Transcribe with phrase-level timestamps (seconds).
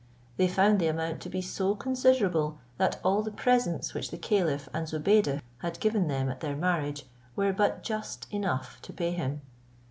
[0.37, 4.67] They found the amount to be so considerable, that all the presents which the caliph
[4.73, 9.41] and Zobeide had given them at their marriage were but just enough to pay him.